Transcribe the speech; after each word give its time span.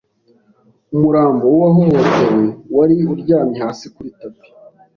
Umurambo 0.95 1.43
wuwahohotewe 1.51 2.43
wari 2.75 2.95
uryamye 3.13 3.57
hasi 3.65 3.85
kuri 3.95 4.09
tapi. 4.19 4.47